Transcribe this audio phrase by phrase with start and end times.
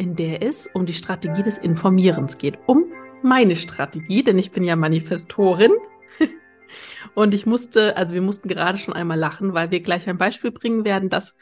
[0.00, 2.58] in der es um die Strategie des Informierens geht.
[2.66, 2.86] Um
[3.22, 5.72] meine Strategie, denn ich bin ja Manifestorin.
[7.14, 10.52] Und ich musste, also wir mussten gerade schon einmal lachen, weil wir gleich ein Beispiel
[10.52, 11.36] bringen werden, das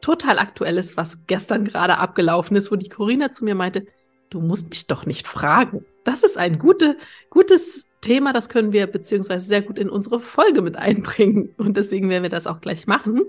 [0.00, 3.86] total aktuell ist, was gestern gerade abgelaufen ist, wo die Corina zu mir meinte,
[4.30, 5.84] du musst mich doch nicht fragen.
[6.02, 6.98] Das ist ein gute,
[7.30, 11.54] gutes Thema, das können wir beziehungsweise sehr gut in unsere Folge mit einbringen.
[11.56, 13.22] Und deswegen werden wir das auch gleich machen.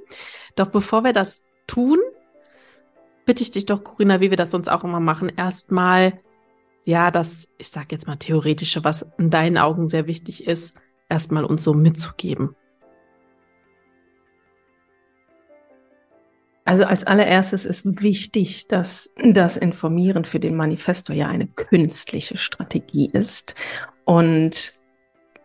[0.56, 2.00] Doch bevor wir das tun,
[3.28, 6.20] bitte ich dich doch, Corinna, wie wir das sonst auch immer machen, erstmal,
[6.86, 10.78] ja, das, ich sag jetzt mal theoretische, was in deinen Augen sehr wichtig ist,
[11.10, 12.56] erstmal uns so mitzugeben.
[16.64, 23.10] Also als allererstes ist wichtig, dass das Informieren für den Manifestor ja eine künstliche Strategie
[23.12, 23.56] ist
[24.06, 24.74] und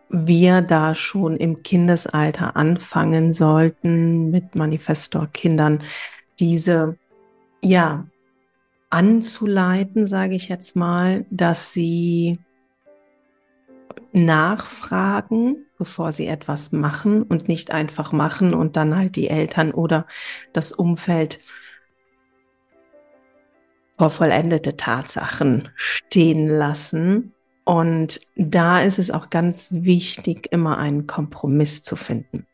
[0.09, 5.79] wir da schon im Kindesalter anfangen sollten, mit Manifestor-Kindern
[6.39, 6.97] diese,
[7.63, 8.07] ja,
[8.89, 12.39] anzuleiten, sage ich jetzt mal, dass sie
[14.11, 20.05] nachfragen, bevor sie etwas machen und nicht einfach machen und dann halt die Eltern oder
[20.53, 21.39] das Umfeld
[23.97, 27.33] vor vollendete Tatsachen stehen lassen.
[27.65, 32.45] Und da ist es auch ganz wichtig, immer einen Kompromiss zu finden.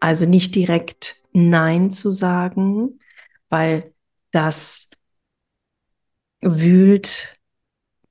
[0.00, 3.00] Also nicht direkt Nein zu sagen,
[3.50, 3.92] weil
[4.30, 4.90] das
[6.40, 7.38] wühlt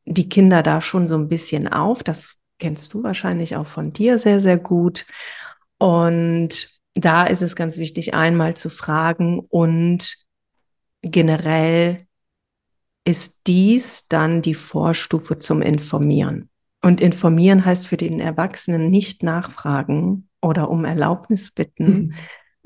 [0.06, 2.04] die Kinder da schon so ein bisschen auf.
[2.04, 5.06] Das kennst du wahrscheinlich auch von dir sehr, sehr gut.
[5.78, 10.16] Und da ist es ganz wichtig, einmal zu fragen und
[11.02, 12.08] generell
[13.06, 16.50] ist dies dann die Vorstufe zum Informieren.
[16.82, 22.14] Und informieren heißt für den Erwachsenen nicht nachfragen oder um Erlaubnis bitten, mhm.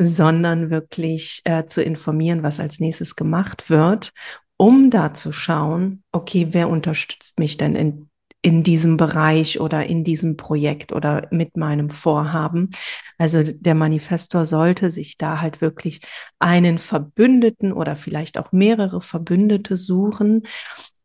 [0.02, 4.12] Sondern wirklich äh, zu informieren, was als nächstes gemacht wird,
[4.58, 8.12] um da zu schauen, okay, wer unterstützt mich denn in
[8.44, 12.72] in diesem Bereich oder in diesem Projekt oder mit meinem Vorhaben.
[13.20, 16.02] Also der Manifestor sollte sich da halt wirklich
[16.40, 20.48] einen Verbündeten oder vielleicht auch mehrere Verbündete suchen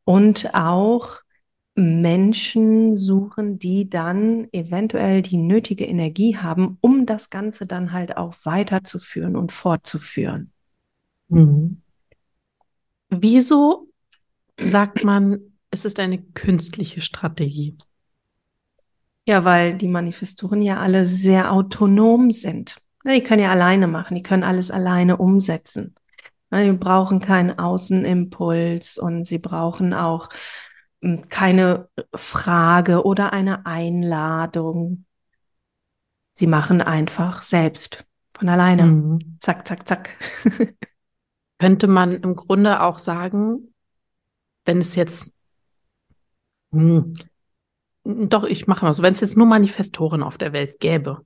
[0.05, 1.19] und auch
[1.77, 8.35] Menschen suchen, die dann eventuell die nötige Energie haben, um das Ganze dann halt auch
[8.45, 10.53] weiterzuführen und fortzuführen.
[11.29, 11.83] Mhm.
[13.11, 13.89] Wieso
[14.59, 15.39] sagt man,
[15.71, 17.77] es ist eine künstliche Strategie.
[19.27, 22.77] Ja, weil die Manifestoren ja alle sehr autonom sind.
[23.05, 25.95] Die können ja alleine machen, die können alles alleine umsetzen.
[26.53, 30.29] Die brauchen keinen Außenimpuls und sie brauchen auch
[31.29, 35.05] keine Frage oder eine Einladung.
[36.35, 38.85] Sie machen einfach selbst von alleine.
[38.85, 39.37] Mhm.
[39.41, 40.11] Zack, zack, zack.
[41.59, 43.73] Könnte man im Grunde auch sagen,
[44.65, 45.37] wenn es jetzt
[46.73, 47.15] hm.
[48.05, 49.03] Doch, ich mache mal so.
[49.03, 51.25] Wenn es jetzt nur Manifestoren auf der Welt gäbe,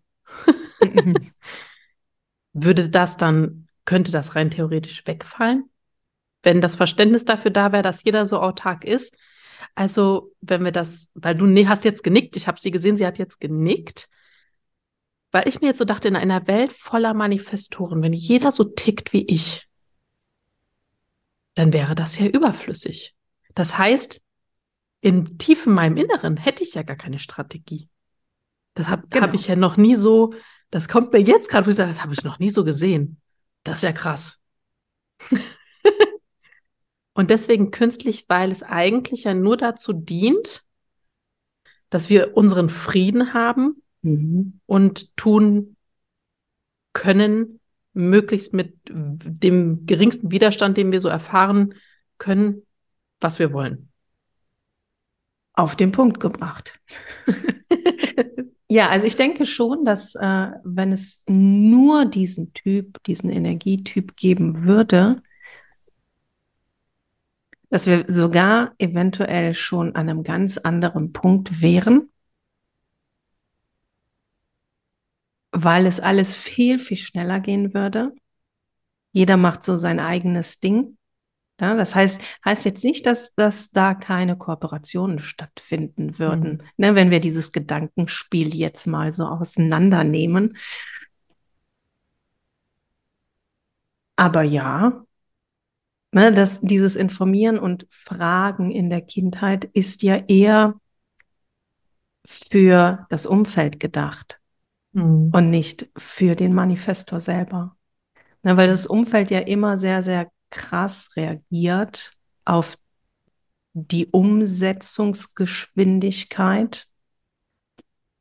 [2.52, 5.64] würde das dann, könnte das rein theoretisch wegfallen?
[6.42, 9.14] Wenn das Verständnis dafür da wäre, dass jeder so autark ist.
[9.74, 13.06] Also, wenn wir das, weil du nee, hast jetzt genickt, ich habe sie gesehen, sie
[13.06, 14.08] hat jetzt genickt.
[15.32, 19.12] Weil ich mir jetzt so dachte, in einer Welt voller Manifestoren, wenn jeder so tickt
[19.12, 19.68] wie ich,
[21.54, 23.14] dann wäre das ja überflüssig.
[23.54, 24.22] Das heißt,
[25.00, 27.88] in tief in meinem Inneren hätte ich ja gar keine Strategie.
[28.74, 29.26] Das habe genau.
[29.26, 30.34] hab ich ja noch nie so
[30.70, 33.20] Das kommt mir jetzt gerade, wo ich sage, das habe ich noch nie so gesehen.
[33.64, 34.40] Das ist ja krass.
[37.14, 40.64] Und deswegen künstlich, weil es eigentlich ja nur dazu dient,
[41.90, 44.60] dass wir unseren Frieden haben mhm.
[44.66, 45.76] und tun
[46.92, 47.60] können,
[47.92, 51.74] möglichst mit dem geringsten Widerstand, den wir so erfahren
[52.18, 52.64] können,
[53.20, 53.90] was wir wollen.
[55.52, 56.80] Auf den Punkt gebracht.
[58.68, 64.64] ja, also ich denke schon, dass äh, wenn es nur diesen Typ, diesen Energietyp geben
[64.64, 65.22] würde,
[67.70, 72.10] dass wir sogar eventuell schon an einem ganz anderen Punkt wären,
[75.52, 78.12] weil es alles viel, viel schneller gehen würde.
[79.12, 80.96] Jeder macht so sein eigenes Ding.
[81.60, 86.62] Ja, das heißt, heißt jetzt nicht, dass, dass da keine Kooperationen stattfinden würden, mhm.
[86.78, 90.56] ne, wenn wir dieses Gedankenspiel jetzt mal so auseinandernehmen.
[94.16, 95.04] Aber ja,
[96.12, 100.74] ne, dass dieses Informieren und Fragen in der Kindheit ist ja eher
[102.26, 104.40] für das Umfeld gedacht
[104.92, 105.30] mhm.
[105.32, 107.76] und nicht für den Manifestor selber.
[108.42, 112.12] Ne, weil das Umfeld ja immer sehr, sehr krass reagiert
[112.44, 112.78] auf
[113.72, 116.88] die Umsetzungsgeschwindigkeit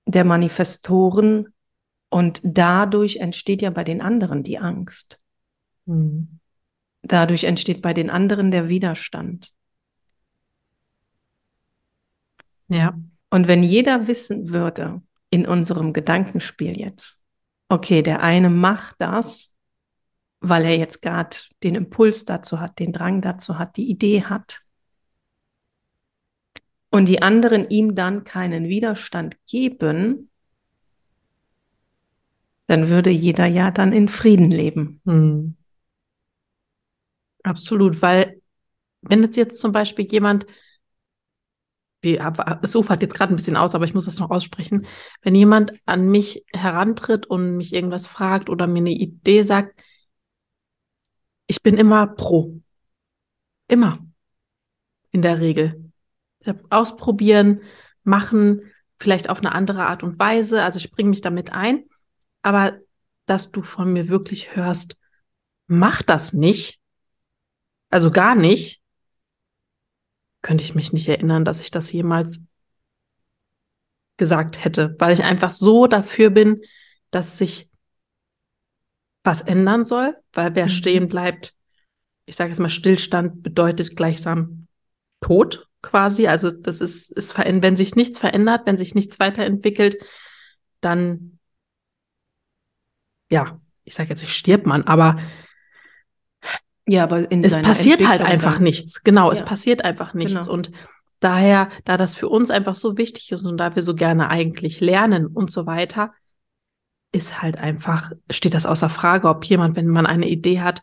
[0.06, 1.54] der Manifestoren
[2.10, 5.20] und dadurch entsteht ja bei den anderen die Angst.
[5.86, 6.40] Mhm.
[7.02, 9.54] Dadurch entsteht bei den anderen der Widerstand.
[12.68, 12.98] Ja.
[13.30, 17.20] Und wenn jeder wissen würde, in unserem Gedankenspiel jetzt,
[17.68, 19.54] okay, der eine macht das,
[20.40, 24.62] weil er jetzt gerade den Impuls dazu hat, den Drang dazu hat, die Idee hat,
[26.90, 30.30] und die anderen ihm dann keinen Widerstand geben,
[32.68, 35.02] dann würde jeder ja dann in Frieden leben.
[35.06, 35.56] Hm.
[37.44, 38.42] Absolut, weil
[39.02, 40.46] wenn es jetzt zum Beispiel jemand,
[42.02, 42.20] wie,
[42.62, 44.86] es ufert jetzt gerade ein bisschen aus, aber ich muss das noch aussprechen,
[45.22, 49.78] wenn jemand an mich herantritt und mich irgendwas fragt oder mir eine Idee sagt,
[51.48, 52.62] ich bin immer pro.
[53.68, 54.00] Immer.
[55.12, 55.92] In der Regel.
[56.70, 57.62] Ausprobieren,
[58.04, 58.62] machen,
[59.00, 60.64] vielleicht auf eine andere Art und Weise.
[60.64, 61.86] Also ich bringe mich damit ein.
[62.44, 62.78] Aber
[63.26, 64.98] dass du von mir wirklich hörst,
[65.68, 66.79] mach das nicht,
[67.90, 68.82] also gar nicht,
[70.42, 72.42] könnte ich mich nicht erinnern, dass ich das jemals
[74.18, 76.62] gesagt hätte, weil ich einfach so dafür bin,
[77.12, 77.70] dass sich
[79.24, 80.70] was ändern soll, weil wer mhm.
[80.70, 81.56] stehen bleibt,
[82.26, 84.68] ich sage jetzt mal, Stillstand bedeutet gleichsam
[85.20, 86.28] Tod quasi.
[86.28, 89.98] Also das ist, ist wenn sich nichts verändert, wenn sich nichts weiterentwickelt,
[90.80, 91.40] dann
[93.30, 95.20] ja, ich sage jetzt nicht stirbt man, aber
[96.90, 98.64] ja, aber in es passiert halt einfach dann.
[98.64, 99.04] nichts.
[99.04, 99.34] Genau, ja.
[99.34, 100.34] es passiert einfach nichts.
[100.34, 100.52] Genau.
[100.52, 100.72] Und
[101.20, 104.80] daher, da das für uns einfach so wichtig ist und da wir so gerne eigentlich
[104.80, 106.14] lernen und so weiter,
[107.12, 110.82] ist halt einfach, steht das außer Frage, ob jemand, wenn man eine Idee hat,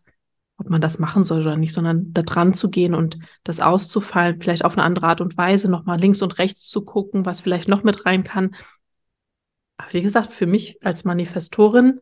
[0.58, 4.40] ob man das machen soll oder nicht, sondern da dran zu gehen und das auszufallen,
[4.40, 7.68] vielleicht auf eine andere Art und Weise, nochmal links und rechts zu gucken, was vielleicht
[7.68, 8.54] noch mit rein kann.
[9.76, 12.00] Aber wie gesagt, für mich als Manifestorin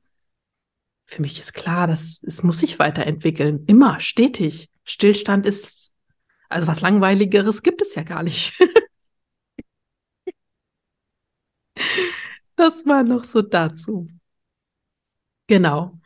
[1.07, 3.65] für mich ist klar, dass es muss sich weiterentwickeln.
[3.67, 4.71] Immer, stetig.
[4.85, 5.93] Stillstand ist,
[6.49, 8.59] also was Langweiligeres gibt es ja gar nicht.
[12.57, 14.09] das war noch so dazu.
[15.47, 16.01] Genau.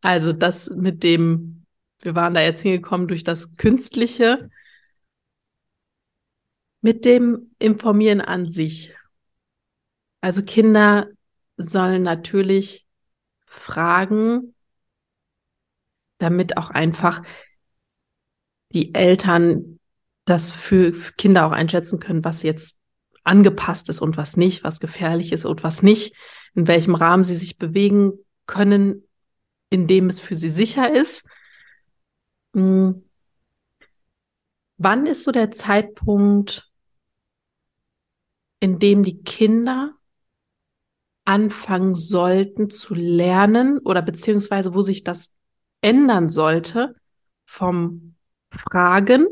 [0.00, 1.66] Also das mit dem,
[2.00, 4.50] wir waren da jetzt hingekommen durch das Künstliche,
[6.80, 8.94] mit dem Informieren an sich.
[10.20, 11.08] Also Kinder
[11.56, 12.83] sollen natürlich
[13.54, 14.54] fragen,
[16.18, 17.22] damit auch einfach
[18.72, 19.78] die Eltern
[20.24, 22.78] das für Kinder auch einschätzen können, was jetzt
[23.22, 26.14] angepasst ist und was nicht, was gefährlich ist und was nicht,
[26.54, 28.12] in welchem Rahmen sie sich bewegen
[28.46, 29.06] können,
[29.70, 31.26] in dem es für sie sicher ist.
[32.54, 33.08] Hm.
[34.76, 36.70] Wann ist so der Zeitpunkt,
[38.60, 39.94] in dem die Kinder
[41.24, 45.32] anfangen sollten zu lernen oder beziehungsweise wo sich das
[45.80, 46.94] ändern sollte
[47.44, 48.14] vom
[48.50, 49.26] Fragen,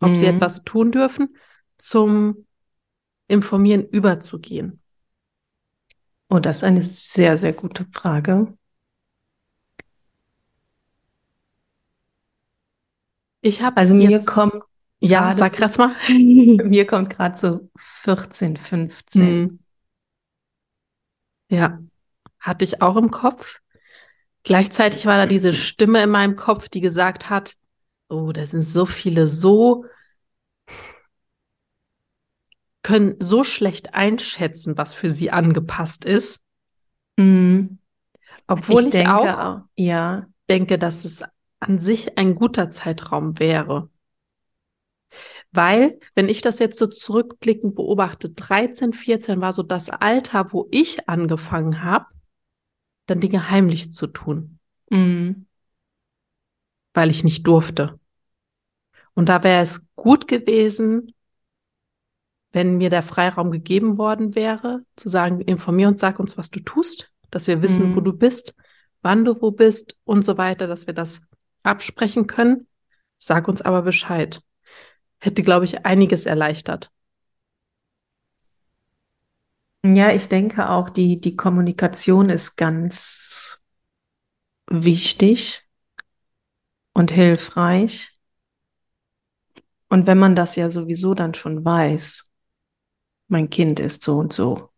[0.00, 0.14] ob mhm.
[0.16, 1.36] sie etwas tun dürfen,
[1.76, 2.46] zum
[3.26, 4.80] Informieren überzugehen?
[6.30, 8.54] Oh, das ist eine sehr, sehr gute Frage.
[13.40, 14.62] Ich habe also mir kommt
[15.00, 15.94] ja, sag grad mal.
[16.08, 19.40] mir kommt gerade so 14, 15.
[19.40, 19.58] Mhm.
[21.48, 21.78] Ja.
[22.40, 23.60] hatte ich auch im Kopf.
[24.42, 27.56] Gleichzeitig war da diese Stimme in meinem Kopf, die gesagt hat,
[28.08, 29.84] oh, da sind so viele so,
[32.82, 36.42] können so schlecht einschätzen, was für sie angepasst ist.
[37.16, 37.78] Mhm.
[38.46, 40.26] Obwohl ich, ich denke auch, auch, ja.
[40.48, 41.22] denke, dass es
[41.60, 43.90] an sich ein guter Zeitraum wäre.
[45.50, 50.68] Weil, wenn ich das jetzt so zurückblickend beobachte, 13, 14 war so das Alter, wo
[50.70, 52.06] ich angefangen habe,
[53.06, 54.58] dann Dinge heimlich zu tun,
[54.90, 55.46] Mhm.
[56.92, 57.98] weil ich nicht durfte.
[59.14, 61.14] Und da wäre es gut gewesen,
[62.52, 66.60] wenn mir der Freiraum gegeben worden wäre, zu sagen, informier uns, sag uns, was du
[66.60, 67.96] tust, dass wir wissen, Mhm.
[67.96, 68.54] wo du bist,
[69.02, 71.20] wann du wo bist und so weiter, dass wir das
[71.62, 72.66] absprechen können.
[73.18, 74.42] Sag uns aber Bescheid.
[75.20, 76.90] Hätte, glaube ich, einiges erleichtert.
[79.84, 83.60] Ja, ich denke auch, die, die Kommunikation ist ganz
[84.70, 85.66] wichtig
[86.92, 88.18] und hilfreich.
[89.90, 92.24] Und wenn man das ja sowieso dann schon weiß,
[93.28, 94.70] mein Kind ist so und so,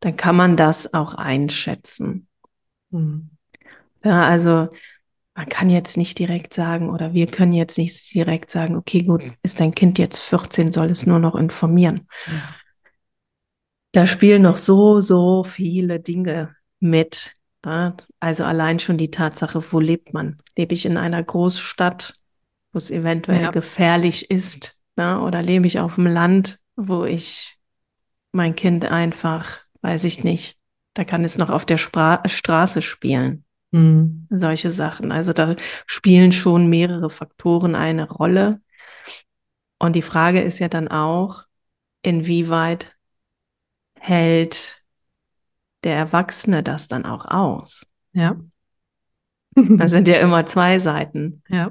[0.00, 2.28] dann kann man das auch einschätzen.
[2.92, 3.30] Hm.
[4.04, 4.70] Ja, also
[5.34, 9.22] man kann jetzt nicht direkt sagen oder wir können jetzt nicht direkt sagen, okay, gut,
[9.42, 12.06] ist dein Kind jetzt 14, soll es nur noch informieren.
[12.26, 12.54] Ja.
[13.92, 17.34] Da spielen noch so, so viele Dinge mit.
[17.64, 17.94] Ja?
[18.20, 20.38] Also allein schon die Tatsache, wo lebt man?
[20.56, 22.14] Lebe ich in einer Großstadt,
[22.72, 23.50] wo es eventuell Ja.
[23.50, 24.80] gefährlich ist?
[24.96, 25.22] Ja?
[25.22, 27.58] Oder lebe ich auf dem Land, wo ich
[28.32, 30.56] mein Kind einfach, weiß ich nicht,
[30.94, 33.44] da kann es noch auf der Spra Straße spielen.
[33.72, 34.26] Hm.
[34.30, 35.12] Solche Sachen.
[35.12, 38.60] Also da spielen schon mehrere Faktoren eine Rolle.
[39.78, 41.44] Und die Frage ist ja dann auch,
[42.02, 42.94] inwieweit
[43.98, 44.82] hält
[45.84, 47.86] der Erwachsene das dann auch aus?
[48.12, 48.36] Ja.
[49.54, 51.42] Das sind ja immer zwei Seiten.
[51.48, 51.70] ja.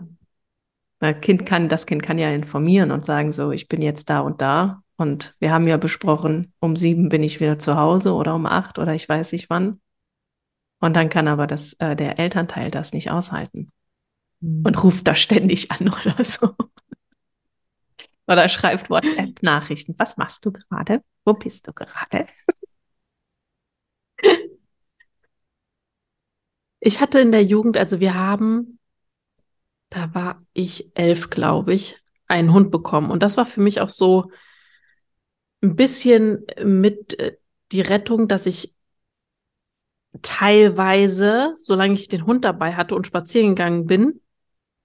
[1.00, 4.20] Das Kind kann, das Kind kann ja informieren und sagen so, ich bin jetzt da
[4.20, 8.36] und da und wir haben ja besprochen, um sieben bin ich wieder zu Hause oder
[8.36, 9.82] um acht oder ich weiß nicht wann.
[10.82, 13.72] Und dann kann aber das, äh, der Elternteil das nicht aushalten
[14.42, 14.64] Hm.
[14.66, 16.54] und ruft da ständig an oder so.
[18.28, 19.96] Oder schreibt WhatsApp-Nachrichten.
[19.98, 21.04] Was machst du gerade?
[21.26, 22.26] Wo bist du gerade?
[26.80, 28.80] Ich hatte in der Jugend, also wir haben,
[29.90, 33.12] da war ich elf, glaube ich, einen Hund bekommen.
[33.12, 34.32] Und das war für mich auch so
[35.62, 37.38] ein bisschen mit äh,
[37.72, 38.74] die Rettung, dass ich
[40.22, 44.22] teilweise, solange ich den Hund dabei hatte und spazieren gegangen bin,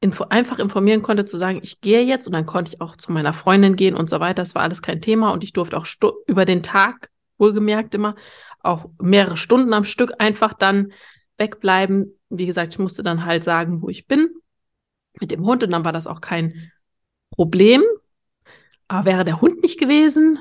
[0.01, 3.13] info einfach informieren konnte, zu sagen, ich gehe jetzt und dann konnte ich auch zu
[3.13, 4.43] meiner Freundin gehen und so weiter.
[4.43, 5.87] Das war alles kein Thema und ich durfte auch
[6.27, 8.15] über den Tag, wohlgemerkt immer,
[8.61, 10.93] auch mehrere Stunden am Stück einfach dann
[11.39, 12.13] wegbleiben.
[12.29, 14.31] Wie gesagt, ich musste dann halt sagen, wo ich bin
[15.21, 16.71] mit dem Hund und dann war das auch kein
[17.31, 17.83] Problem.
[18.89, 20.39] Aber wäre der Hund nicht gewesen,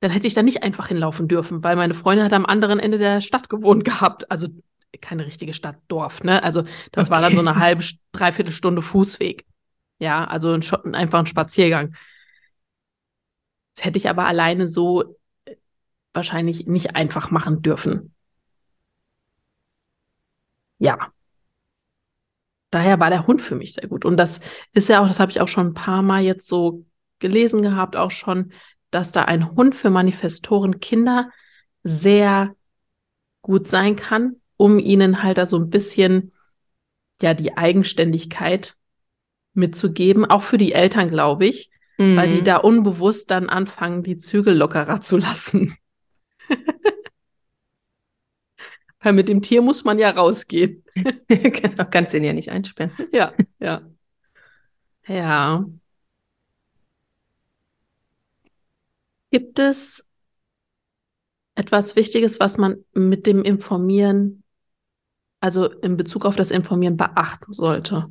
[0.00, 2.98] dann hätte ich da nicht einfach hinlaufen dürfen, weil meine Freundin hat am anderen Ende
[2.98, 4.30] der Stadt gewohnt gehabt.
[4.30, 4.48] Also
[5.00, 6.42] keine richtige Stadt, Dorf, ne?
[6.42, 6.62] Also
[6.92, 7.60] das war dann so eine Okay.
[7.60, 9.44] halbe, dreiviertel Stunde Fußweg.
[9.98, 11.94] Ja, also ein, einfach ein Spaziergang.
[13.74, 15.56] Das hätte ich aber alleine so äh,
[16.12, 18.14] wahrscheinlich nicht einfach machen dürfen.
[20.78, 21.12] Ja.
[22.70, 24.04] Daher war der Hund für mich sehr gut.
[24.04, 24.40] Und das
[24.72, 26.84] ist ja auch, das habe ich auch schon ein paar Mal jetzt so
[27.18, 28.52] gelesen gehabt, auch schon,
[28.90, 31.30] dass da ein Hund für Manifestoren Kinder
[31.84, 32.54] sehr
[33.42, 36.32] gut sein kann, um ihnen halt da so ein bisschen,
[37.22, 38.76] ja, die Eigenständigkeit
[39.54, 42.44] mitzugeben, auch für die Eltern, glaube ich, weil die Mhm.
[42.44, 45.76] da unbewusst dann anfangen, die Zügel lockerer zu lassen.
[49.00, 50.84] Weil mit dem Tier muss man ja rausgehen.
[51.28, 52.92] genau, kannst ihn ja nicht einsperren.
[53.12, 53.82] Ja, ja.
[55.06, 55.64] Ja.
[59.30, 60.08] Gibt es
[61.54, 64.42] etwas Wichtiges, was man mit dem Informieren,
[65.40, 68.08] also in Bezug auf das Informieren beachten sollte?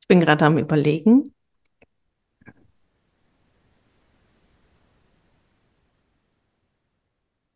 [0.00, 1.33] Ich bin gerade am Überlegen.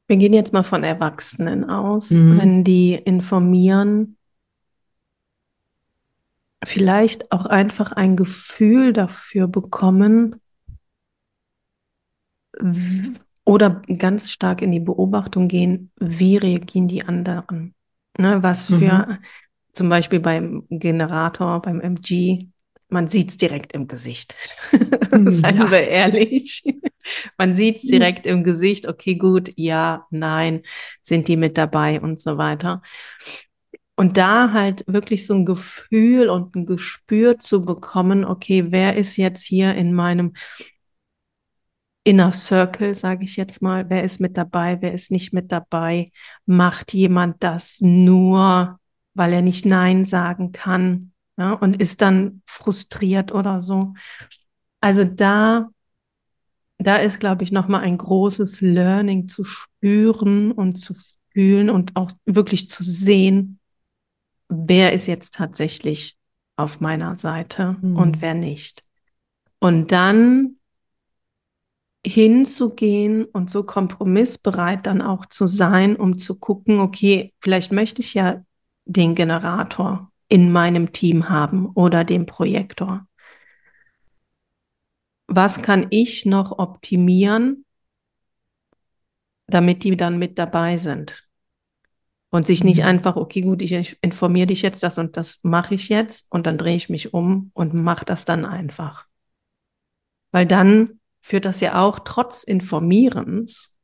[0.08, 2.38] Wir gehen jetzt mal von Erwachsenen aus, Mhm.
[2.38, 4.16] wenn die informieren,
[6.64, 10.40] vielleicht auch einfach ein Gefühl dafür bekommen
[13.44, 17.74] oder ganz stark in die Beobachtung gehen, wie reagieren die anderen.
[18.18, 19.18] Ne, was für,
[19.72, 22.48] zum Beispiel beim Generator, beim MG,
[22.88, 24.34] man sieht es direkt im Gesicht.
[25.10, 25.70] Seien ja.
[25.70, 26.64] wir ehrlich.
[27.36, 30.62] Man sieht es direkt im Gesicht, okay, gut, ja, nein,
[31.02, 32.82] sind die mit dabei und so weiter.
[33.96, 39.16] Und da halt wirklich so ein Gefühl und ein Gespür zu bekommen, okay, wer ist
[39.16, 40.34] jetzt hier in meinem
[42.04, 46.10] Inner Circle, sage ich jetzt mal, wer ist mit dabei, wer ist nicht mit dabei?
[46.46, 48.78] Macht jemand das nur,
[49.14, 53.94] weil er nicht Nein sagen kann ja, und ist dann frustriert oder so?
[54.80, 55.68] Also da,
[56.78, 60.94] da ist, glaube ich, nochmal ein großes Learning zu spüren und zu
[61.32, 63.58] fühlen und auch wirklich zu sehen,
[64.48, 66.16] wer ist jetzt tatsächlich
[66.56, 67.96] auf meiner Seite mhm.
[67.96, 68.82] und wer nicht.
[69.60, 70.56] Und dann
[72.06, 78.14] hinzugehen und so kompromissbereit dann auch zu sein, um zu gucken, okay, vielleicht möchte ich
[78.14, 78.42] ja
[78.84, 83.06] den Generator in meinem Team haben oder den Projektor.
[85.28, 87.66] Was kann ich noch optimieren,
[89.46, 91.28] damit die dann mit dabei sind?
[92.30, 92.86] Und sich nicht mhm.
[92.86, 96.58] einfach, okay, gut, ich informiere dich jetzt, das und das mache ich jetzt und dann
[96.58, 99.06] drehe ich mich um und mache das dann einfach.
[100.30, 103.78] Weil dann führt das ja auch trotz Informierens,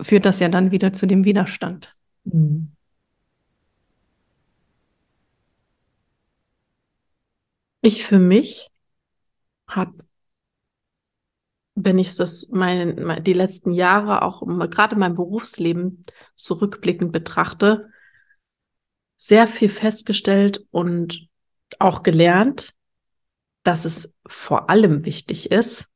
[0.00, 1.94] führt das ja dann wieder zu dem Widerstand.
[2.24, 2.72] Mhm.
[7.80, 8.68] Ich für mich
[9.68, 9.94] habe
[11.84, 17.90] wenn ich das mein, die letzten Jahre auch gerade mein Berufsleben zurückblickend betrachte,
[19.16, 21.28] sehr viel festgestellt und
[21.78, 22.74] auch gelernt,
[23.62, 25.90] dass es vor allem wichtig ist,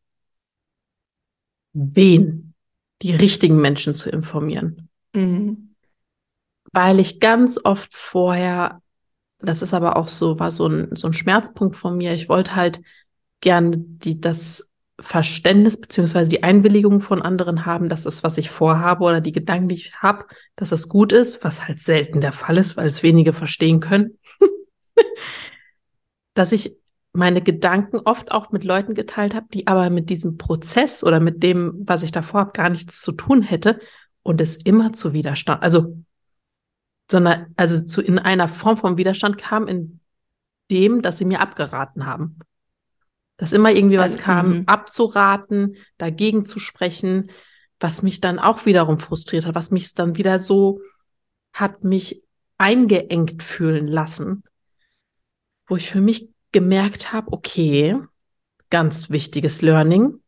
[1.73, 2.55] wen
[3.00, 4.88] die richtigen Menschen zu informieren.
[5.14, 5.75] Mhm.
[6.73, 8.83] Weil ich ganz oft vorher,
[9.38, 12.55] das ist aber auch so, war so ein, so ein Schmerzpunkt von mir, ich wollte
[12.57, 12.81] halt
[13.43, 19.05] gerne die, das Verständnis beziehungsweise die Einwilligung von anderen haben, dass das, was ich vorhabe
[19.05, 20.25] oder die Gedanken, die ich habe,
[20.57, 24.19] dass das gut ist, was halt selten der Fall ist, weil es wenige verstehen können.
[26.35, 26.76] dass ich
[27.13, 31.43] meine Gedanken oft auch mit Leuten geteilt habe, die aber mit diesem Prozess oder mit
[31.43, 33.81] dem, was ich davor habe, gar nichts zu tun hätte
[34.23, 35.97] und es immer zu Widerstand, also
[37.11, 40.00] sondern also zu in einer Form von Widerstand kam, in
[40.71, 42.39] dem, dass sie mir abgeraten haben.
[43.43, 44.63] Dass immer irgendwie was also, kam, mhm.
[44.67, 47.33] abzuraten, dagegen zu sprechen,
[47.81, 50.81] was mich dann auch wiederum frustriert hat, was mich dann wieder so
[51.52, 52.23] hat mich
[52.57, 54.45] eingeengt fühlen lassen,
[55.67, 57.99] wo ich für mich gemerkt habe, okay,
[58.71, 60.21] ganz wichtiges Learning.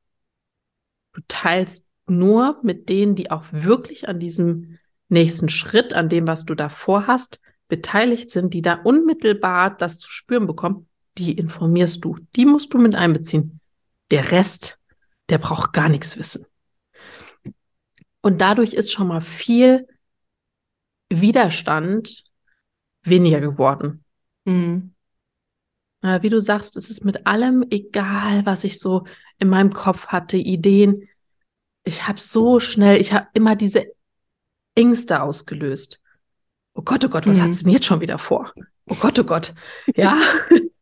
[1.13, 6.47] Du teilst nur mit denen, die auch wirklich an diesem nächsten Schritt, an dem, was
[6.47, 12.19] du davor hast, beteiligt sind, die da unmittelbar das zu spüren bekommen die informierst du.
[12.37, 13.61] Die musst du mit einbeziehen.
[14.11, 14.79] Der Rest,
[15.29, 16.47] der braucht gar nichts wissen.
[18.21, 19.87] Und dadurch ist schon mal viel
[21.11, 22.25] Widerstand
[23.03, 24.05] weniger geworden.
[24.45, 24.95] Mhm.
[26.21, 29.07] Wie du sagst, es ist mit allem egal, was ich so
[29.39, 31.09] in meinem Kopf hatte, Ideen.
[31.85, 33.87] Ich habe so schnell, ich habe immer diese
[34.75, 36.01] Ängste ausgelöst.
[36.75, 37.43] Oh Gott, oh Gott, was mhm.
[37.43, 38.53] hat's denn jetzt schon wieder vor?
[38.87, 39.55] Oh Gott, oh Gott.
[39.97, 40.19] Ja.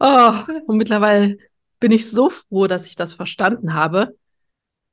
[0.00, 0.32] Oh,
[0.66, 1.36] und mittlerweile
[1.78, 4.16] bin ich so froh, dass ich das verstanden habe,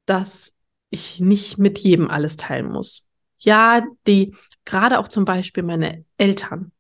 [0.06, 0.54] dass
[0.90, 3.08] ich nicht mit jedem alles teilen muss.
[3.40, 6.72] Ja, die, gerade auch zum Beispiel meine Eltern.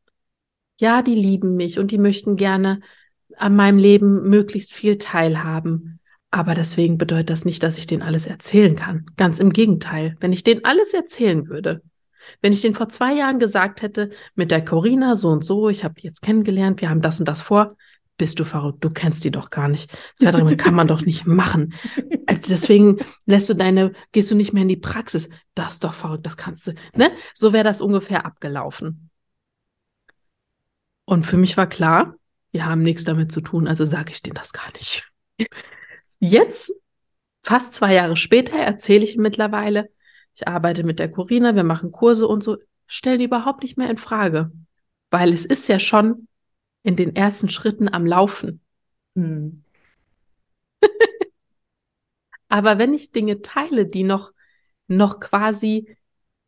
[0.79, 2.81] Ja, die lieben mich und die möchten gerne
[3.37, 5.99] an meinem Leben möglichst viel teilhaben.
[6.29, 9.05] Aber deswegen bedeutet das nicht, dass ich denen alles erzählen kann.
[9.15, 10.17] Ganz im Gegenteil.
[10.19, 11.81] Wenn ich denen alles erzählen würde,
[12.41, 15.83] wenn ich denen vor zwei Jahren gesagt hätte, mit der Corina so und so, ich
[15.83, 17.77] habe die jetzt kennengelernt, wir haben das und das vor,
[18.17, 19.91] bist du verrückt, du kennst die doch gar nicht.
[20.15, 21.73] Zwei, dreimal kann man doch nicht machen.
[22.25, 25.29] Also deswegen lässt du deine, gehst du nicht mehr in die Praxis.
[25.53, 26.73] Das ist doch verrückt, das kannst du.
[26.95, 27.11] Ne?
[27.33, 29.09] So wäre das ungefähr abgelaufen.
[31.05, 32.15] Und für mich war klar,
[32.51, 35.09] wir haben nichts damit zu tun, also sage ich denen das gar nicht.
[36.19, 36.73] Jetzt,
[37.43, 39.89] fast zwei Jahre später, erzähle ich mittlerweile,
[40.33, 43.89] ich arbeite mit der Corina, wir machen Kurse und so, stellen die überhaupt nicht mehr
[43.89, 44.51] in Frage.
[45.11, 46.27] Weil es ist ja schon
[46.83, 48.61] in den ersten Schritten am Laufen.
[49.15, 49.63] Hm.
[52.49, 54.31] Aber wenn ich Dinge teile, die noch,
[54.87, 55.97] noch quasi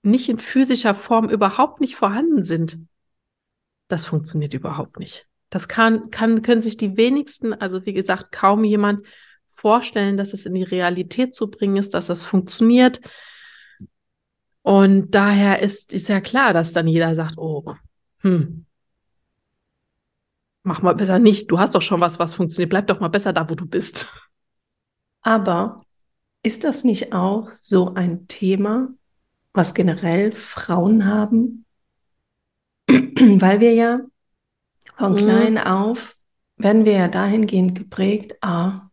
[0.02, 2.80] nicht in physischer Form überhaupt nicht vorhanden sind,
[3.90, 5.28] das funktioniert überhaupt nicht.
[5.50, 9.06] Das kann, kann, können sich die wenigsten, also wie gesagt, kaum jemand
[9.50, 13.02] vorstellen, dass es in die Realität zu bringen ist, dass das funktioniert.
[14.62, 17.74] Und daher ist, ist ja klar, dass dann jeder sagt, oh,
[18.20, 18.66] hm,
[20.64, 21.52] mach mal besser nicht.
[21.52, 22.70] Du hast doch schon was, was funktioniert.
[22.70, 24.08] Bleib doch mal besser da, wo du bist.
[25.22, 25.82] Aber
[26.44, 28.90] ist das nicht auch so ein Thema,
[29.54, 31.66] was generell Frauen haben?
[32.88, 34.00] Weil wir ja
[34.98, 35.18] von Mhm.
[35.18, 36.18] klein auf
[36.58, 38.90] werden wir ja dahingehend geprägt, ah,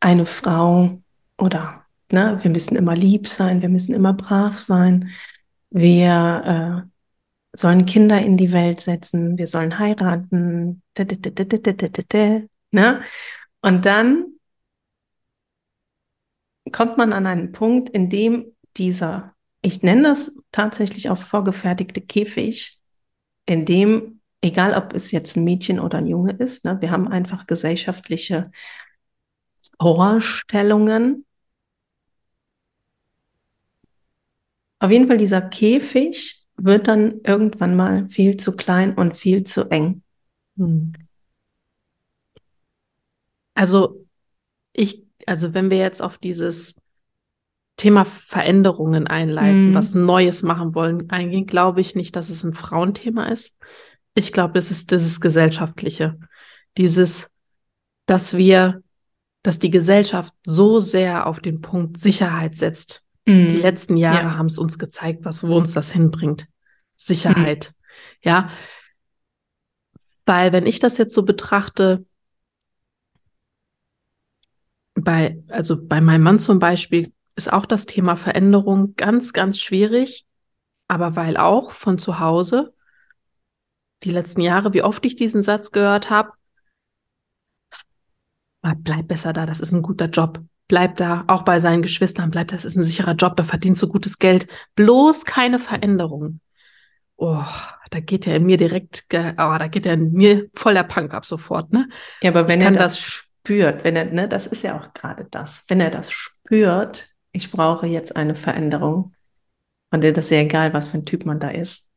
[0.00, 1.02] eine Frau
[1.38, 5.10] oder ne, wir müssen immer lieb sein, wir müssen immer brav sein,
[5.70, 6.90] wir äh,
[7.52, 10.82] sollen Kinder in die Welt setzen, wir sollen heiraten,
[12.70, 13.02] ne?
[13.64, 14.24] Und dann
[16.70, 22.78] kommt man an einen Punkt, in dem dieser, ich nenne das tatsächlich auch vorgefertigte Käfig,
[23.46, 27.08] in dem, egal ob es jetzt ein Mädchen oder ein Junge ist, ne, wir haben
[27.08, 28.50] einfach gesellschaftliche
[29.80, 31.26] Vorstellungen.
[34.78, 39.68] Auf jeden Fall dieser Käfig, wird dann irgendwann mal viel zu klein und viel zu
[39.70, 40.02] eng.
[40.56, 40.92] Hm.
[43.54, 44.06] Also
[44.72, 46.80] ich, also wenn wir jetzt auf dieses
[47.76, 49.74] Thema Veränderungen einleiten, Mhm.
[49.74, 53.56] was Neues machen wollen, eingehen, glaube ich nicht, dass es ein Frauenthema ist.
[54.14, 56.18] Ich glaube, das ist dieses Gesellschaftliche.
[56.76, 57.30] Dieses,
[58.06, 58.82] dass wir,
[59.42, 63.06] dass die Gesellschaft so sehr auf den Punkt Sicherheit setzt.
[63.26, 63.56] Die Mhm.
[63.56, 64.36] letzten Jahre Ja.
[64.36, 66.46] haben es uns gezeigt, was, wo uns das hinbringt.
[67.06, 67.72] Sicherheit.
[68.22, 68.50] Ja.
[70.24, 72.04] Weil wenn ich das jetzt so betrachte,
[74.94, 80.26] bei, also bei meinem Mann zum Beispiel, ist auch das Thema Veränderung ganz, ganz schwierig.
[80.88, 82.74] Aber weil auch von zu Hause
[84.02, 86.32] die letzten Jahre, wie oft ich diesen Satz gehört habe,
[88.62, 90.40] "Ah, bleib besser da, das ist ein guter Job.
[90.68, 93.88] Bleib da, auch bei seinen Geschwistern, bleib, das ist ein sicherer Job, da verdienst du
[93.88, 94.46] gutes Geld.
[94.74, 96.40] Bloß keine Veränderung.
[97.24, 97.44] Oh,
[97.90, 101.14] da geht ja in mir direkt, oh, da geht ja in mir voll der Punk
[101.14, 101.88] ab sofort, ne?
[102.20, 104.92] Ja, aber wenn Ich er das das- spürt, wenn er, ne, das ist ja auch
[104.92, 109.14] gerade das, wenn er das spürt, ich brauche jetzt eine Veränderung
[109.92, 111.88] und das ist ja egal, was für ein Typ man da ist,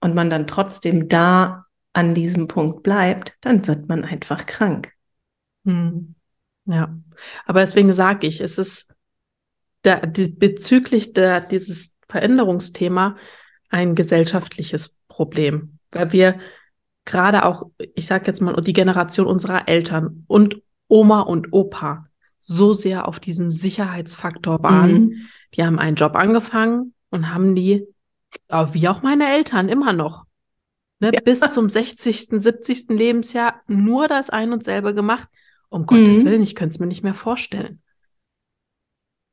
[0.00, 4.92] und man dann trotzdem da an diesem Punkt bleibt, dann wird man einfach krank.
[5.64, 6.16] Hm.
[6.66, 6.94] Ja,
[7.46, 8.92] aber deswegen sage ich, es ist
[9.84, 13.16] der, die, bezüglich der, dieses Veränderungsthema
[13.72, 16.38] ein gesellschaftliches Problem, weil wir
[17.04, 22.06] gerade auch, ich sage jetzt mal, die Generation unserer Eltern und Oma und Opa
[22.38, 24.92] so sehr auf diesem Sicherheitsfaktor waren.
[24.92, 25.16] Mhm.
[25.54, 27.86] Die haben einen Job angefangen und haben die,
[28.72, 30.24] wie auch meine Eltern, immer noch,
[31.00, 31.20] ne, Ja.
[31.20, 32.96] bis zum 60., 70.
[32.96, 35.28] Lebensjahr nur das ein und selbe gemacht.
[35.68, 36.24] Um Gottes Mhm.
[36.26, 37.80] Willen, ich könnte es mir nicht mehr vorstellen.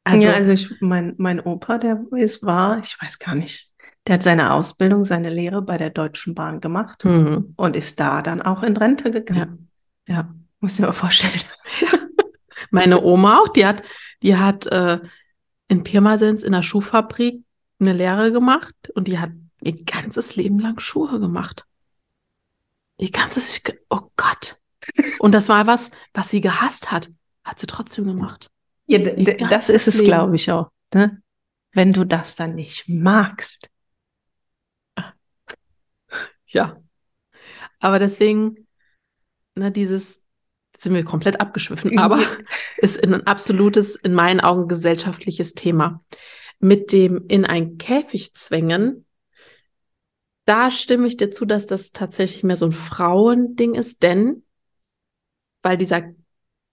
[0.05, 3.68] Also, ja, also ich, mein, mein Opa, der ist, war, ich weiß gar nicht,
[4.09, 8.23] der hat seine Ausbildung, seine Lehre bei der Deutschen Bahn gemacht hm, und ist da
[8.23, 9.69] dann auch in Rente gegangen.
[10.07, 10.35] ja, ja.
[10.59, 11.39] Muss dir mal vorstellen.
[12.71, 13.83] Meine Oma auch, die hat,
[14.23, 14.99] die hat äh,
[15.67, 17.43] in Pirmasens in der Schuhfabrik
[17.79, 19.29] eine Lehre gemacht und die hat
[19.61, 21.67] ihr ganzes Leben lang Schuhe gemacht.
[22.97, 24.57] Ihr ganzes, ich oh Gott.
[25.19, 27.11] Und das war was, was sie gehasst hat,
[27.43, 28.49] hat sie trotzdem gemacht.
[28.87, 30.71] Ja, das ist es, glaube ich auch.
[30.95, 31.21] Ne?
[31.73, 33.69] Wenn du das dann nicht magst.
[36.49, 36.81] Ja.
[37.79, 38.67] Aber deswegen,
[39.55, 40.23] ne, dieses,
[40.77, 42.19] sind wir komplett abgeschwiffen, aber
[42.77, 46.03] ist ein absolutes, in meinen Augen gesellschaftliches Thema.
[46.59, 49.05] Mit dem in ein Käfig zwängen,
[50.45, 54.43] da stimme ich dir zu, dass das tatsächlich mehr so ein Frauending ist, denn
[55.61, 56.03] weil dieser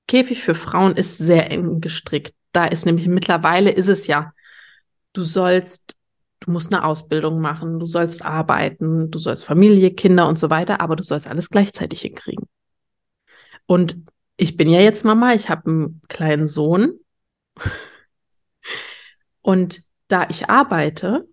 [0.07, 2.35] Käfig für Frauen ist sehr eng gestrickt.
[2.53, 4.33] Da ist nämlich mittlerweile ist es ja,
[5.13, 5.96] du sollst,
[6.41, 10.81] du musst eine Ausbildung machen, du sollst arbeiten, du sollst Familie, Kinder und so weiter,
[10.81, 12.47] aber du sollst alles gleichzeitig hinkriegen.
[13.67, 13.99] Und
[14.37, 17.01] ich bin ja jetzt Mama, ich habe einen kleinen Sohn.
[19.43, 21.29] Und da ich arbeite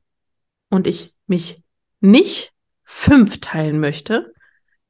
[0.69, 1.61] und ich mich
[1.99, 2.51] nicht
[2.83, 4.33] fünf teilen möchte,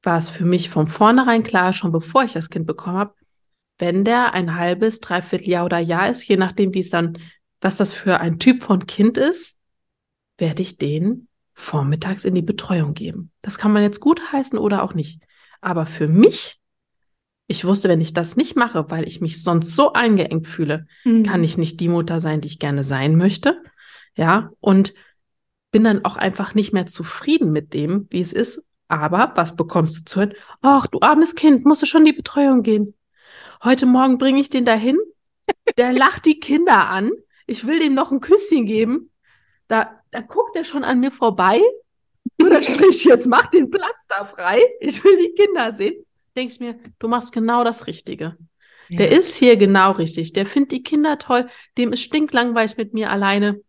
[0.03, 3.15] war es für mich von vornherein klar, schon bevor ich das Kind bekommen habe,
[3.77, 7.17] wenn der ein halbes, dreiviertel Jahr oder Jahr ist, je nachdem, wie es dann,
[7.61, 9.57] was das für ein Typ von Kind ist,
[10.37, 13.31] werde ich den vormittags in die Betreuung geben.
[13.41, 15.21] Das kann man jetzt gut heißen oder auch nicht.
[15.61, 16.59] Aber für mich,
[17.47, 20.87] ich wusste, wenn ich das nicht mache, weil ich mich sonst so eingeengt fühle,
[21.23, 23.61] kann ich nicht die Mutter sein, die ich gerne sein möchte.
[24.15, 24.93] Ja, und
[25.71, 28.65] bin dann auch einfach nicht mehr zufrieden mit dem, wie es ist.
[28.87, 30.33] Aber was bekommst du zu hören?
[30.61, 32.93] Ach, du armes Kind, musst du schon in die Betreuung gehen.
[33.63, 34.97] Heute Morgen bringe ich den dahin.
[35.77, 37.11] Der lacht die Kinder an.
[37.47, 39.09] Ich will dem noch ein Küsschen geben.
[39.73, 41.59] Da, da guckt er schon an mir vorbei.
[42.39, 44.61] Oder sprich jetzt, mach den Platz da frei.
[44.79, 46.05] Ich will die Kinder sehen.
[46.35, 48.37] Denkst mir, du machst genau das Richtige.
[48.89, 48.97] Ja.
[48.97, 50.31] Der ist hier genau richtig.
[50.33, 51.49] Der findet die Kinder toll.
[51.79, 53.61] Dem ist stinklangweilig mit mir alleine.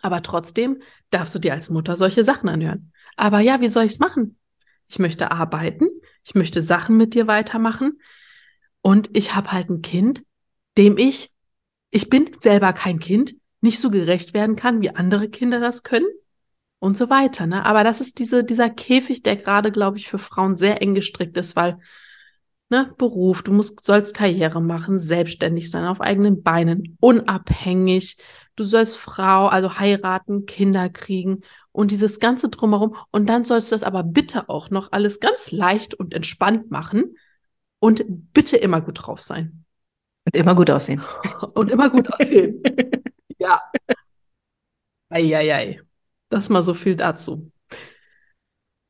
[0.00, 2.92] Aber trotzdem darfst du dir als Mutter solche Sachen anhören.
[3.16, 4.38] Aber ja, wie soll ich es machen?
[4.86, 5.88] Ich möchte arbeiten.
[6.22, 8.00] Ich möchte Sachen mit dir weitermachen.
[8.80, 10.24] Und ich habe halt ein Kind,
[10.78, 11.30] dem ich,
[11.90, 16.06] ich bin selber kein Kind, nicht so gerecht werden kann, wie andere Kinder das können
[16.78, 17.46] und so weiter.
[17.46, 17.64] Ne?
[17.64, 21.36] Aber das ist diese, dieser Käfig, der gerade, glaube ich, für Frauen sehr eng gestrickt
[21.36, 21.78] ist, weil
[22.70, 28.16] ne, Beruf, du musst, sollst Karriere machen, selbstständig sein, auf eigenen Beinen, unabhängig.
[28.56, 32.96] Du sollst Frau, also heiraten, Kinder kriegen und dieses ganze drumherum.
[33.12, 37.16] Und dann sollst du das aber bitte auch noch alles ganz leicht und entspannt machen
[37.78, 39.64] und bitte immer gut drauf sein.
[40.24, 41.02] Und immer gut aussehen.
[41.54, 42.60] Und immer gut aussehen.
[43.42, 43.60] ja.
[45.08, 45.80] Eieiei.
[46.28, 47.50] Das mal so viel dazu.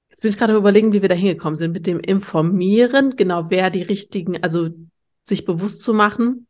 [0.08, 3.70] Jetzt bin ich gerade überlegen, wie wir da hingekommen sind mit dem Informieren, genau wer
[3.70, 4.68] die richtigen, also
[5.24, 6.46] sich bewusst zu machen,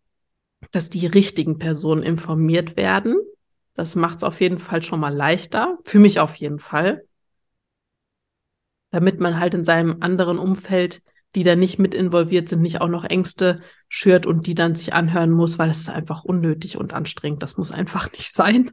[0.72, 3.16] dass die richtigen Personen informiert werden.
[3.74, 7.04] Das macht es auf jeden Fall schon mal leichter, für mich auf jeden Fall,
[8.90, 11.00] damit man halt in seinem anderen Umfeld,
[11.34, 14.92] die da nicht mit involviert sind, nicht auch noch Ängste schürt und die dann sich
[14.92, 17.42] anhören muss, weil es ist einfach unnötig und anstrengend.
[17.42, 18.70] Das muss einfach nicht sein.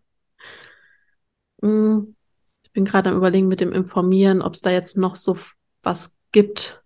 [1.61, 2.15] Hm,
[2.63, 5.37] ich bin gerade am Überlegen mit dem Informieren, ob es da jetzt noch so
[5.81, 6.83] was gibt.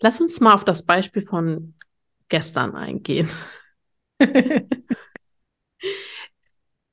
[0.00, 1.74] Lass uns mal auf das Beispiel von
[2.28, 3.28] gestern eingehen.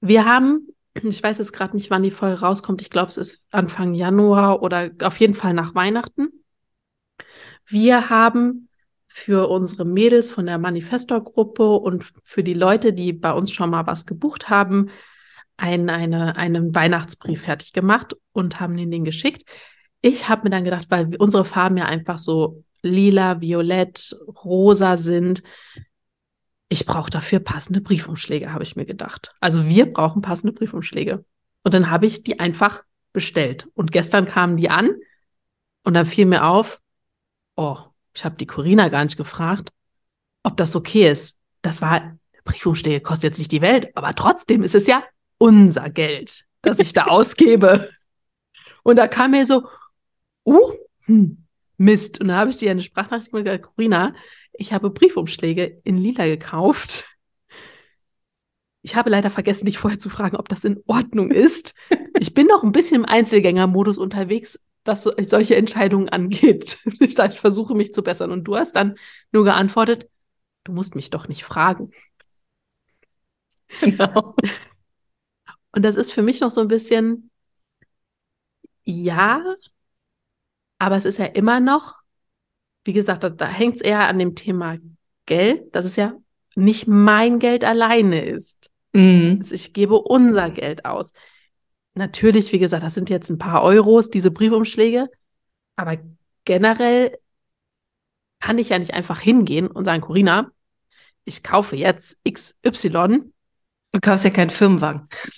[0.01, 2.81] Wir haben, ich weiß jetzt gerade nicht, wann die Folge rauskommt.
[2.81, 6.29] Ich glaube, es ist Anfang Januar oder auf jeden Fall nach Weihnachten.
[7.65, 8.69] Wir haben
[9.07, 13.85] für unsere Mädels von der Manifestor-Gruppe und für die Leute, die bei uns schon mal
[13.87, 14.89] was gebucht haben,
[15.57, 19.43] ein, eine, einen Weihnachtsbrief fertig gemacht und haben ihnen den geschickt.
[20.01, 25.43] Ich habe mir dann gedacht, weil unsere Farben ja einfach so lila, violett, rosa sind,
[26.73, 29.35] ich brauche dafür passende Briefumschläge, habe ich mir gedacht.
[29.39, 31.23] Also wir brauchen passende Briefumschläge.
[31.63, 32.83] Und dann habe ich die einfach
[33.13, 33.67] bestellt.
[33.75, 34.89] Und gestern kamen die an
[35.83, 36.81] und dann fiel mir auf,
[37.55, 37.77] oh,
[38.15, 39.71] ich habe die Corina gar nicht gefragt,
[40.41, 41.37] ob das okay ist.
[41.61, 45.03] Das war, Briefumschläge kostet jetzt nicht die Welt, aber trotzdem ist es ja
[45.37, 47.91] unser Geld, das ich da ausgebe.
[48.81, 49.67] Und da kam mir so,
[50.43, 51.45] uh, hm,
[51.77, 52.19] Mist.
[52.19, 54.15] Und da habe ich dir eine Sprachnachricht gesagt, Corina,
[54.53, 57.05] ich habe Briefumschläge in Lila gekauft.
[58.81, 61.73] Ich habe leider vergessen, dich vorher zu fragen, ob das in Ordnung ist.
[62.19, 66.77] Ich bin noch ein bisschen im Einzelgängermodus unterwegs, was so, solche Entscheidungen angeht.
[66.99, 68.31] Ich, sag, ich versuche mich zu bessern.
[68.31, 68.95] Und du hast dann
[69.31, 70.09] nur geantwortet,
[70.63, 71.91] du musst mich doch nicht fragen.
[73.81, 74.35] Genau.
[75.71, 77.31] Und das ist für mich noch so ein bisschen,
[78.83, 79.43] ja,
[80.77, 82.02] aber es ist ja immer noch,
[82.83, 84.77] wie gesagt, da, da hängt es eher an dem Thema
[85.25, 86.13] Geld, dass es ja
[86.55, 88.69] nicht mein Geld alleine ist.
[88.93, 89.37] Mhm.
[89.39, 91.13] Also ich gebe unser Geld aus.
[91.95, 95.09] Natürlich, wie gesagt, das sind jetzt ein paar Euros, diese Briefumschläge,
[95.75, 95.97] aber
[96.45, 97.17] generell
[98.39, 100.51] kann ich ja nicht einfach hingehen und sagen, Corina,
[101.23, 103.31] ich kaufe jetzt XY
[103.93, 105.07] Du kaufst ja keinen Firmenwagen.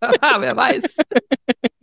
[0.00, 0.96] Wer weiß.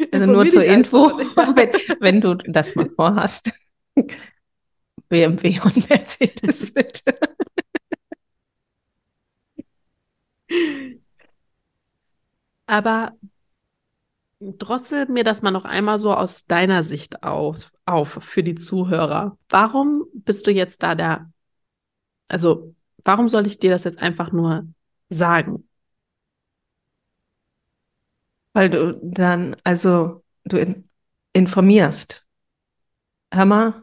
[0.12, 1.08] Also nur zur Info,
[1.54, 3.52] wenn, wenn, du das mal vorhast.
[5.08, 7.18] BMW und Mercedes, bitte.
[12.66, 13.12] Aber
[14.40, 19.36] drossel mir das mal noch einmal so aus deiner Sicht auf, auf für die Zuhörer.
[19.48, 21.30] Warum bist du jetzt da der
[22.30, 24.64] also, warum soll ich dir das jetzt einfach nur
[25.08, 25.68] sagen?
[28.52, 30.88] Weil du dann, also, du in,
[31.32, 32.26] informierst.
[33.32, 33.82] Hör mal,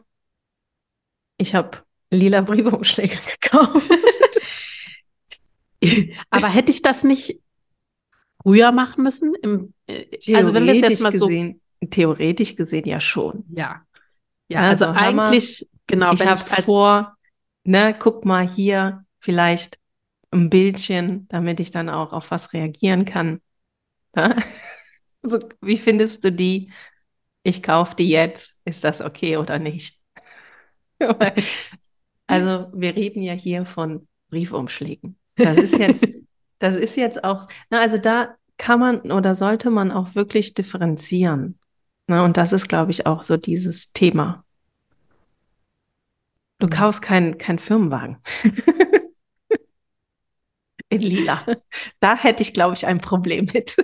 [1.38, 1.80] ich habe
[2.12, 3.89] lila Briefumschläge gekauft.
[6.30, 7.39] Aber hätte ich das nicht
[8.41, 9.36] früher machen müssen?
[9.36, 13.45] Im, äh, also wenn wir es jetzt mal gesehen, so theoretisch gesehen ja schon.
[13.56, 13.84] Ja.
[14.49, 16.13] Ja, also, also eigentlich genau.
[16.13, 17.17] Ich habe vor
[17.63, 19.77] ne, guck mal hier vielleicht
[20.32, 23.41] ein Bildchen, damit ich dann auch auf was reagieren kann.
[24.15, 24.35] Ja?
[25.23, 26.71] Also, wie findest du die?
[27.43, 28.61] Ich kaufe die jetzt.
[28.63, 29.99] Ist das okay oder nicht?
[32.27, 35.17] also, wir reden ja hier von Briefumschlägen.
[35.35, 36.07] Das ist jetzt,
[36.59, 41.59] das ist jetzt auch, na, also da kann man oder sollte man auch wirklich differenzieren.
[42.05, 44.45] Na, und das ist, glaube ich, auch so dieses Thema.
[46.59, 46.71] Du mhm.
[46.71, 48.17] kaufst keinen kein Firmenwagen.
[50.89, 51.45] in lila.
[51.99, 53.75] Da hätte ich, glaube ich, ein Problem mit.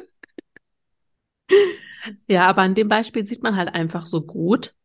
[2.28, 4.76] Ja, aber an dem Beispiel sieht man halt einfach so gut,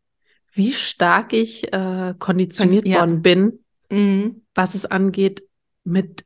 [0.53, 3.01] wie stark ich äh, konditioniert Ja.
[3.01, 4.43] worden bin, Mhm.
[4.55, 5.45] was es angeht,
[5.85, 6.25] mit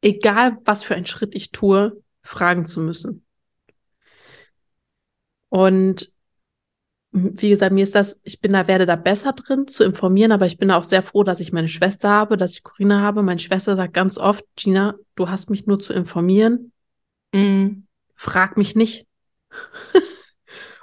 [0.00, 3.24] egal was für einen Schritt ich tue, fragen zu müssen.
[5.48, 6.12] Und
[7.10, 10.44] wie gesagt, mir ist das, ich bin da, werde da besser drin zu informieren, aber
[10.46, 13.22] ich bin auch sehr froh, dass ich meine Schwester habe, dass ich Corinna habe.
[13.22, 16.72] Meine Schwester sagt ganz oft, Gina, du hast mich nur zu informieren,
[17.32, 17.86] Mhm.
[18.14, 19.07] frag mich nicht.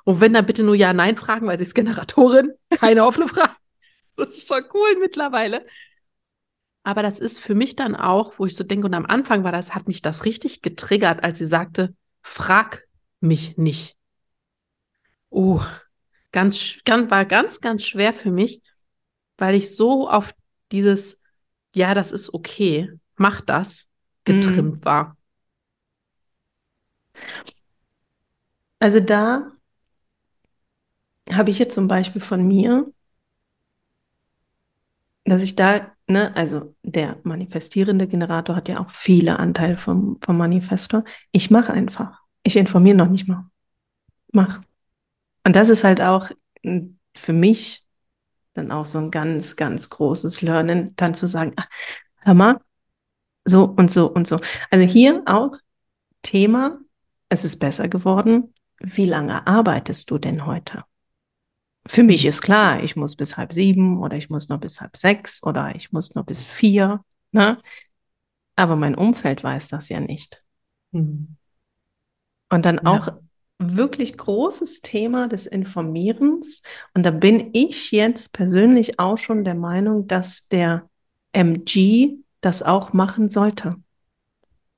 [0.06, 3.56] Und wenn dann bitte nur Ja-Nein fragen, weil sie ist Generatorin, keine offene Frage.
[4.16, 5.66] Das ist schon cool mittlerweile.
[6.84, 9.52] Aber das ist für mich dann auch, wo ich so denke, und am Anfang war
[9.52, 12.86] das, hat mich das richtig getriggert, als sie sagte, frag
[13.20, 13.98] mich nicht.
[15.32, 15.62] Oh,
[16.32, 18.62] ganz, ganz, war ganz, ganz schwer für mich,
[19.38, 20.36] weil ich so auf
[20.72, 21.20] dieses,
[21.74, 23.88] ja, das ist okay, mach das,
[24.24, 25.18] getrimmt war.
[28.86, 29.52] Also da
[31.32, 32.86] habe ich jetzt zum Beispiel von mir,
[35.24, 40.38] dass ich da, ne, also der manifestierende Generator hat ja auch viele Anteile vom, vom
[40.38, 41.04] Manifestor.
[41.32, 42.20] Ich mache einfach.
[42.44, 43.50] Ich informiere noch nicht mal.
[44.32, 44.62] Mach.
[45.44, 46.30] Und das ist halt auch
[46.62, 47.88] mm, für mich
[48.54, 51.66] dann auch so ein ganz, ganz großes Lernen, dann zu sagen, ah,
[52.18, 52.60] hör mal,
[53.46, 54.40] so und so und so.
[54.70, 55.58] Also hier auch
[56.22, 56.78] Thema,
[57.30, 58.52] es ist besser geworden.
[58.80, 60.84] Wie lange arbeitest du denn heute?
[61.88, 64.98] Für mich ist klar, ich muss bis halb sieben oder ich muss noch bis halb
[64.98, 67.58] sechs oder ich muss noch bis vier, ne?
[68.56, 70.44] Aber mein Umfeld weiß das ja nicht.
[70.94, 71.36] Hm.
[72.50, 72.84] Und dann Ja.
[72.86, 73.08] auch
[73.60, 76.62] wirklich großes Thema des Informierens.
[76.94, 80.90] Und da bin ich jetzt persönlich auch schon der Meinung, dass der
[81.32, 83.76] MG das auch machen sollte.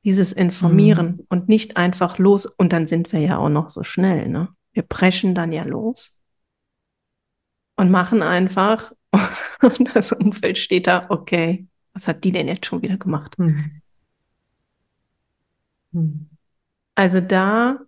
[0.07, 2.45] Dieses Informieren und nicht einfach los.
[2.45, 4.47] Und dann sind wir ja auch noch so schnell, ne?
[4.71, 6.23] Wir preschen dann ja los
[7.75, 8.93] und machen einfach.
[9.61, 13.37] Und das Umfeld steht da, okay, was hat die denn jetzt schon wieder gemacht?
[13.37, 13.81] Hm.
[15.91, 16.29] Hm.
[16.95, 17.79] Also da,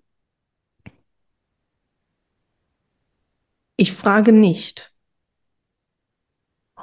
[3.78, 4.94] ich frage nicht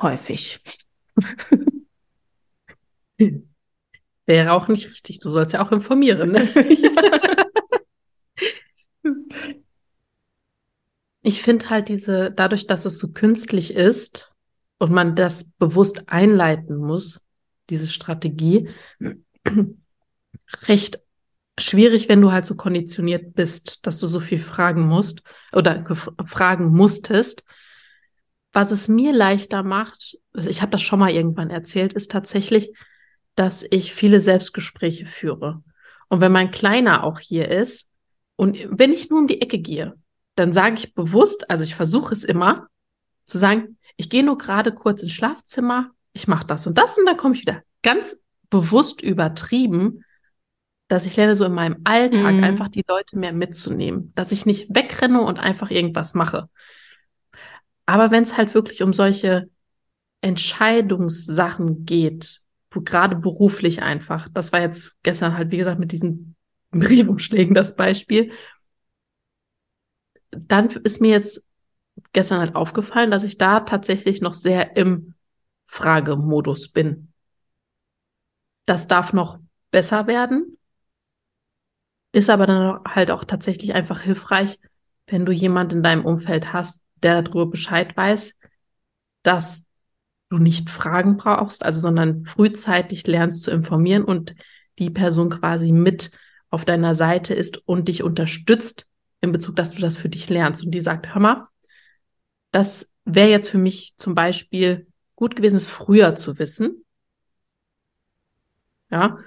[0.00, 0.60] häufig.
[4.26, 5.20] Wäre auch nicht richtig.
[5.20, 6.32] Du sollst ja auch informieren.
[6.32, 6.48] Ne?
[11.22, 14.32] Ich finde halt diese, dadurch, dass es so künstlich ist
[14.78, 17.26] und man das bewusst einleiten muss,
[17.68, 18.68] diese Strategie,
[20.68, 21.00] recht
[21.58, 25.84] schwierig, wenn du halt so konditioniert bist, dass du so viel fragen musst oder
[26.26, 27.44] fragen musstest.
[28.52, 32.72] Was es mir leichter macht, ich habe das schon mal irgendwann erzählt, ist tatsächlich,
[33.36, 35.62] dass ich viele Selbstgespräche führe.
[36.08, 37.88] Und wenn mein Kleiner auch hier ist
[38.34, 39.94] und wenn ich nur um die Ecke gehe,
[40.34, 42.66] dann sage ich bewusst, also ich versuche es immer,
[43.24, 47.06] zu sagen, ich gehe nur gerade kurz ins Schlafzimmer, ich mache das und das und
[47.06, 47.62] dann komme ich wieder.
[47.82, 48.16] Ganz
[48.50, 50.04] bewusst übertrieben,
[50.88, 52.44] dass ich lerne, so in meinem Alltag Mhm.
[52.44, 56.48] einfach die Leute mehr mitzunehmen, dass ich nicht wegrenne und einfach irgendwas mache.
[57.86, 59.48] Aber wenn es halt wirklich um solche
[60.20, 66.36] Entscheidungssachen geht, gerade beruflich einfach, das war jetzt gestern halt, wie gesagt, mit diesen
[66.70, 68.32] Briefumschlägen das Beispiel,
[70.30, 71.44] dann ist mir jetzt
[72.12, 75.14] gestern halt aufgefallen, dass ich da tatsächlich noch sehr im
[75.66, 77.12] Fragemodus bin.
[78.66, 79.38] Das darf noch
[79.70, 80.58] besser werden,
[82.12, 84.58] ist aber dann halt auch tatsächlich einfach hilfreich,
[85.06, 88.36] wenn du jemanden in deinem Umfeld hast, der darüber Bescheid weiß,
[89.22, 89.65] dass
[90.28, 94.34] du nicht Fragen brauchst, also sondern frühzeitig lernst zu informieren und
[94.78, 96.10] die Person quasi mit
[96.50, 98.86] auf deiner Seite ist und dich unterstützt
[99.20, 100.64] in Bezug, dass du das für dich lernst.
[100.64, 101.48] Und die sagt, hör mal,
[102.50, 106.84] das wäre jetzt für mich zum Beispiel gut gewesen, es früher zu wissen.
[108.90, 109.18] Ja.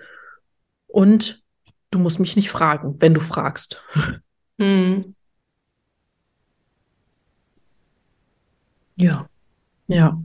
[0.88, 1.44] Und
[1.92, 3.84] du musst mich nicht fragen, wenn du fragst.
[4.58, 5.16] Hm.
[8.96, 9.30] Ja.
[9.88, 10.22] Ja.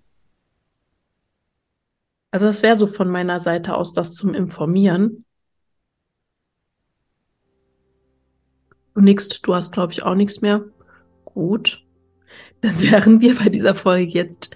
[2.35, 5.25] Also das wäre so von meiner Seite aus das zum Informieren.
[8.93, 10.65] Du nix, du hast, glaube ich, auch nichts mehr.
[11.25, 11.85] Gut.
[12.61, 14.51] Dann wären wir bei dieser Folge jetzt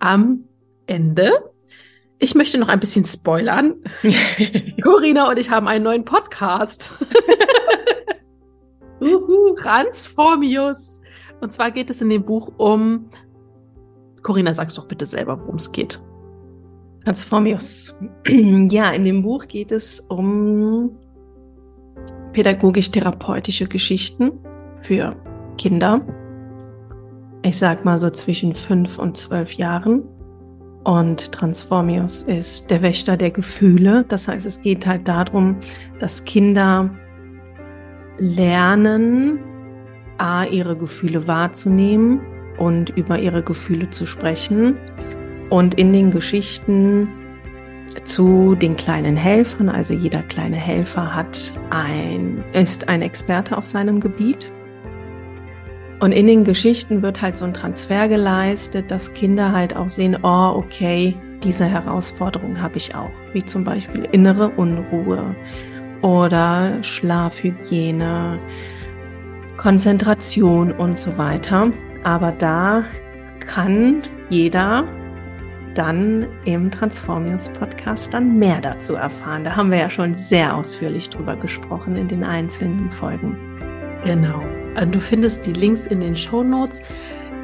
[0.00, 0.42] am
[0.88, 1.52] Ende.
[2.18, 3.76] Ich möchte noch ein bisschen spoilern.
[4.82, 6.92] Corinna und ich haben einen neuen Podcast.
[9.56, 11.00] Transformius.
[11.40, 13.08] Und zwar geht es in dem Buch um.
[14.24, 16.00] Corinna, sag's doch bitte selber, worum es geht.
[17.04, 17.96] Transformius.
[18.70, 20.90] Ja, in dem Buch geht es um
[22.32, 24.32] pädagogisch-therapeutische Geschichten
[24.82, 25.16] für
[25.58, 26.00] Kinder.
[27.42, 30.02] Ich sag mal so zwischen fünf und zwölf Jahren.
[30.84, 34.04] Und Transformius ist der Wächter der Gefühle.
[34.08, 35.56] Das heißt, es geht halt darum,
[35.98, 36.90] dass Kinder
[38.18, 39.40] lernen,
[40.18, 42.20] a, ihre Gefühle wahrzunehmen
[42.58, 44.76] und über ihre Gefühle zu sprechen.
[45.50, 47.08] Und in den Geschichten
[48.04, 54.00] zu den kleinen Helfern, also jeder kleine Helfer hat ein, ist ein Experte auf seinem
[54.00, 54.50] Gebiet.
[55.98, 60.16] Und in den Geschichten wird halt so ein Transfer geleistet, dass Kinder halt auch sehen,
[60.22, 65.34] oh, okay, diese Herausforderung habe ich auch, wie zum Beispiel innere Unruhe
[66.00, 68.38] oder Schlafhygiene,
[69.56, 71.72] Konzentration und so weiter.
[72.02, 72.84] Aber da
[73.46, 74.84] kann jeder
[75.74, 79.44] dann im Transformius Podcast dann mehr dazu erfahren.
[79.44, 83.36] Da haben wir ja schon sehr ausführlich drüber gesprochen in den einzelnen Folgen.
[84.04, 84.42] Genau.
[84.74, 86.82] Also du findest die Links in den Show Notes.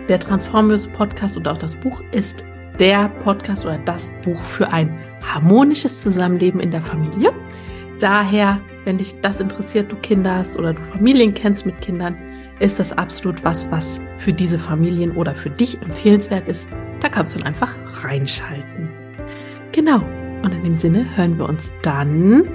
[0.08, 2.44] Der Transformius Podcast und auch das Buch ist
[2.78, 7.32] der Podcast oder das Buch für ein harmonisches Zusammenleben in der Familie.
[7.98, 12.16] Daher, wenn dich das interessiert, du Kinder hast oder du Familien kennst mit Kindern,
[12.58, 16.68] ist das absolut was, was für diese Familien oder für dich empfehlenswert ist.
[17.00, 18.88] Da kannst du dann einfach reinschalten.
[19.72, 20.02] Genau.
[20.42, 22.48] Und in dem Sinne hören wir uns dann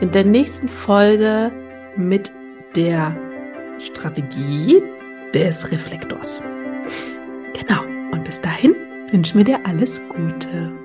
[0.00, 1.52] in der nächsten Folge
[1.96, 2.32] mit
[2.74, 3.16] der
[3.78, 4.82] Strategie
[5.32, 6.42] des Reflektors.
[7.58, 7.82] Genau.
[8.12, 8.74] Und bis dahin
[9.10, 10.83] wünschen wir dir alles Gute.